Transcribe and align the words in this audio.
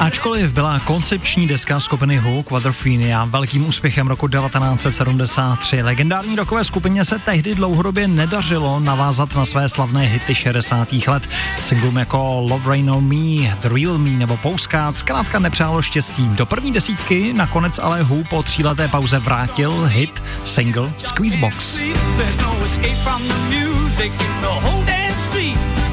Ačkoliv 0.00 0.52
byla 0.52 0.78
koncepční 0.78 1.46
deska 1.46 1.80
skupiny 1.80 2.18
Who 2.18 2.42
Quadrophenia 2.42 3.24
velkým 3.24 3.66
úspěchem 3.66 4.06
roku 4.06 4.28
1973, 4.28 5.82
legendární 5.82 6.36
rokové 6.36 6.64
skupině 6.64 7.04
se 7.04 7.18
tehdy 7.18 7.54
dlouhodobě 7.54 8.08
nedařilo 8.08 8.80
navázat 8.80 9.34
na 9.34 9.44
své 9.44 9.68
slavné 9.68 10.06
hity 10.06 10.34
60. 10.34 10.88
let. 11.06 11.28
Singlům 11.60 11.96
jako 11.96 12.40
Love 12.40 12.68
Rain 12.68 12.90
on 12.90 13.04
Me, 13.04 13.56
The 13.62 13.68
Real 13.68 13.98
Me 13.98 14.10
nebo 14.10 14.36
Postcard 14.36 14.96
zkrátka 14.96 15.38
nepřálo 15.38 15.82
štěstí. 15.82 16.28
Do 16.28 16.46
první 16.46 16.72
desítky 16.72 17.32
nakonec 17.32 17.78
ale 17.78 18.02
Who 18.02 18.24
po 18.30 18.42
tříleté 18.42 18.88
pauze 18.88 19.18
vrátil 19.18 19.84
hit 19.84 20.22
single 20.44 20.92
Squeezebox. 20.98 21.76
There's 22.16 22.38
no 22.38 22.64
escape 22.64 22.96
from 22.96 23.22
the 23.28 23.58
music 23.58 24.12
in 24.12 24.40
the 24.40 24.68
whole 24.68 24.84
street. 25.28 25.83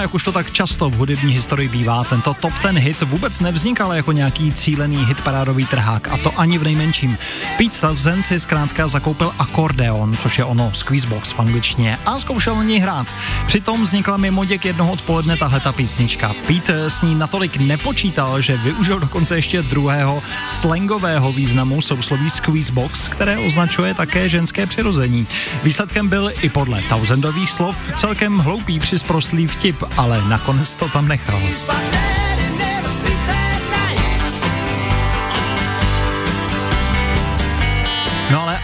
Jak 0.00 0.14
už 0.14 0.22
to 0.22 0.32
tak 0.32 0.52
často 0.52 0.90
v 0.90 0.94
hudební 0.94 1.32
historii 1.32 1.68
bývá, 1.68 2.04
tento 2.04 2.34
top 2.34 2.52
ten 2.62 2.78
hit 2.78 3.00
vůbec 3.00 3.40
nevznikal 3.40 3.92
jako 3.92 4.12
nějaký 4.12 4.52
cílený 4.52 5.06
hitparádový 5.06 5.66
trhák, 5.66 6.08
a 6.08 6.16
to 6.16 6.40
ani 6.40 6.58
v 6.58 6.64
nejmenším. 6.64 7.18
Pete 7.58 7.80
Townshend 7.80 8.26
si 8.26 8.40
zkrátka 8.40 8.88
zakoupil 8.88 9.32
akordeon, 9.38 10.16
což 10.16 10.38
je 10.38 10.44
ono 10.44 10.70
squeezebox 10.74 11.32
v 11.32 11.40
angličtině, 11.40 11.98
a 12.06 12.18
zkoušel 12.18 12.56
na 12.56 12.62
něj 12.62 12.78
hrát. 12.78 13.06
Přitom 13.46 13.82
vznikla 13.82 14.16
mimo 14.16 14.44
děk 14.44 14.64
jednoho 14.64 14.92
odpoledne 14.92 15.36
tahle 15.36 15.60
ta 15.60 15.72
písnička. 15.72 16.34
Pete 16.46 16.90
s 16.90 17.02
ní 17.02 17.14
natolik 17.14 17.56
nepočítal, 17.56 18.40
že 18.40 18.56
využil 18.56 19.00
dokonce 19.00 19.36
ještě 19.36 19.62
druhého 19.62 20.22
slangového 20.48 21.32
významu 21.32 21.80
sousloví 21.80 22.30
squeezebox, 22.30 23.08
které 23.08 23.38
označuje 23.38 23.94
také 23.94 24.28
ženské 24.28 24.66
přirození. 24.66 25.26
Výsledkem 25.62 26.08
byl 26.08 26.32
i 26.42 26.48
podle 26.48 26.82
Townsendových 26.82 27.50
slov 27.50 27.76
celkem 27.96 28.38
hloupý 28.38 28.78
přisprostlý 28.78 29.46
vtip, 29.46 29.82
ale 29.96 30.22
nakonec 30.28 30.74
to 30.74 30.88
tam 30.88 31.08
nechal. 31.08 31.40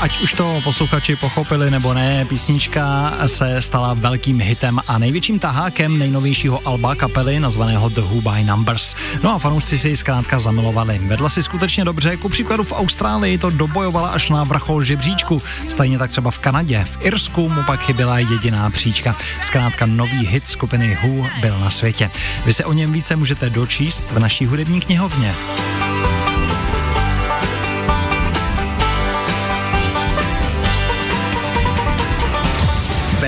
Ať 0.06 0.22
už 0.22 0.32
to 0.38 0.60
posluchači 0.64 1.16
pochopili 1.16 1.70
nebo 1.70 1.94
ne, 1.94 2.24
písnička 2.24 3.12
se 3.26 3.62
stala 3.62 3.94
velkým 3.94 4.40
hitem 4.40 4.80
a 4.86 4.98
největším 4.98 5.38
tahákem 5.38 5.98
nejnovějšího 5.98 6.60
alba 6.64 6.94
kapely 6.94 7.40
nazvaného 7.40 7.88
The 7.88 8.00
Who 8.00 8.20
by 8.22 8.44
Numbers. 8.44 8.94
No 9.22 9.34
a 9.34 9.38
fanoušci 9.38 9.78
si 9.78 9.88
ji 9.88 9.96
zkrátka 9.96 10.38
zamilovali. 10.38 10.98
Vedla 10.98 11.28
si 11.28 11.42
skutečně 11.42 11.84
dobře, 11.84 12.16
ku 12.16 12.28
příkladu 12.28 12.64
v 12.64 12.72
Austrálii 12.72 13.38
to 13.38 13.50
dobojovala 13.50 14.08
až 14.08 14.30
na 14.30 14.44
vrchol 14.44 14.82
žebříčku, 14.82 15.42
stejně 15.68 15.98
tak 15.98 16.10
třeba 16.10 16.30
v 16.30 16.38
Kanadě. 16.38 16.84
V 16.84 16.98
Irsku 17.00 17.48
mu 17.48 17.62
pak 17.62 17.80
chyběla 17.80 18.18
jediná 18.18 18.70
příčka. 18.70 19.16
Zkrátka 19.40 19.86
nový 19.86 20.26
hit 20.26 20.46
skupiny 20.46 20.98
Who 21.02 21.26
byl 21.40 21.58
na 21.58 21.70
světě. 21.70 22.10
Vy 22.44 22.52
se 22.52 22.64
o 22.64 22.72
něm 22.72 22.92
více 22.92 23.16
můžete 23.16 23.50
dočíst 23.50 24.10
v 24.10 24.18
naší 24.18 24.46
hudební 24.46 24.80
knihovně. 24.80 25.34